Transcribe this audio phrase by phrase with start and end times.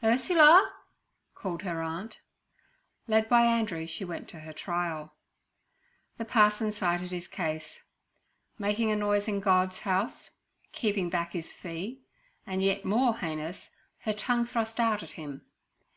[0.00, 0.72] 'Ursula!'
[1.34, 2.20] called her aunt.
[3.08, 5.14] Led by Andrew, she went to her trial.
[6.18, 7.80] The parson cited his case:
[8.60, 10.30] Making a noise in God's house;
[10.70, 12.00] keeping back His fee;
[12.46, 13.70] and, yet more heinous,
[14.02, 15.44] her tongue thrust out at him.